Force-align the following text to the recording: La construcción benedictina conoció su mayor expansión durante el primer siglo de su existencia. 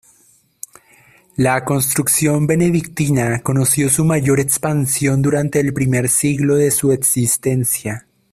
La 1.35 1.63
construcción 1.63 2.47
benedictina 2.47 3.43
conoció 3.43 3.87
su 3.87 4.03
mayor 4.03 4.39
expansión 4.39 5.21
durante 5.21 5.59
el 5.59 5.75
primer 5.75 6.09
siglo 6.09 6.55
de 6.55 6.71
su 6.71 6.91
existencia. 6.91 8.07